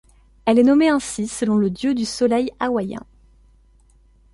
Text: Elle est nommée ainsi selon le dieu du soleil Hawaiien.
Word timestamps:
Elle 0.45 0.57
est 0.57 0.63
nommée 0.63 0.89
ainsi 0.89 1.27
selon 1.27 1.57
le 1.57 1.69
dieu 1.69 1.93
du 1.93 2.05
soleil 2.05 2.49
Hawaiien. 2.59 3.05